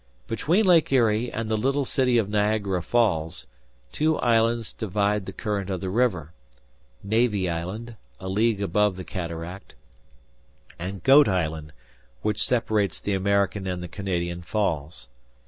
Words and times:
Between 0.25 0.65
Lake 0.65 0.91
Erie, 0.91 1.31
and 1.31 1.47
the 1.47 1.55
little 1.59 1.85
city 1.85 2.17
of 2.17 2.27
Niagara 2.27 2.81
Falls, 2.81 3.45
two 3.91 4.17
islands 4.17 4.73
divide 4.73 5.27
the 5.27 5.31
current 5.31 5.69
of 5.69 5.79
the 5.79 5.91
river, 5.91 6.33
Navy 7.03 7.47
Island, 7.47 7.97
a 8.19 8.27
league 8.27 8.63
above 8.63 8.95
the 8.95 9.03
cataract, 9.05 9.75
and 10.79 11.03
Goat 11.03 11.27
Island, 11.27 11.71
which 12.23 12.43
separates 12.43 12.99
the 12.99 13.13
American 13.13 13.67
and 13.67 13.83
the 13.83 13.87
Canadian 13.87 14.41
Falls. 14.41 15.07